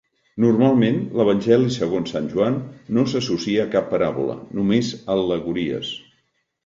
Normalment, 0.43 0.95
l'Evangeli 1.19 1.73
segons 1.75 2.13
Sant 2.15 2.29
Joan 2.33 2.57
no 2.97 3.05
s'associa 3.13 3.67
a 3.67 3.71
cap 3.79 3.89
paràbola, 3.95 4.39
només 4.61 4.91
a 4.97 5.01
al·legories. 5.17 5.93